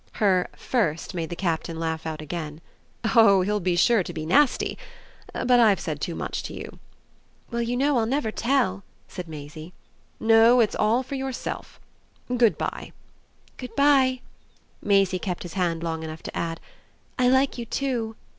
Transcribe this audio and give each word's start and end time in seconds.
Her 0.13 0.47
"first" 0.55 1.13
made 1.13 1.29
the 1.29 1.35
Captain 1.35 1.79
laugh 1.79 2.07
out 2.07 2.23
again. 2.23 2.59
"Oh 3.15 3.43
he'll 3.43 3.59
be 3.59 3.75
sure 3.75 4.01
to 4.01 4.11
be 4.13 4.25
nasty! 4.25 4.75
But 5.31 5.59
I've 5.59 5.79
said 5.79 6.01
too 6.01 6.15
much 6.15 6.41
to 6.41 6.55
you." 6.55 6.79
"Well, 7.51 7.61
you 7.61 7.77
know, 7.77 7.99
I'll 7.99 8.07
never 8.07 8.31
tell," 8.31 8.83
said 9.07 9.27
Maisie. 9.27 9.73
"No, 10.19 10.59
it's 10.59 10.73
all 10.73 11.03
for 11.03 11.13
yourself. 11.13 11.79
Good 12.35 12.57
bye." 12.57 12.93
"Good 13.57 13.75
bye." 13.75 14.21
Maisie 14.81 15.19
kept 15.19 15.43
his 15.43 15.53
hand 15.53 15.83
long 15.83 16.01
enough 16.01 16.23
to 16.23 16.35
add: 16.35 16.59
"I 17.19 17.27
like 17.29 17.59
you 17.59 17.67
too." 17.67 18.15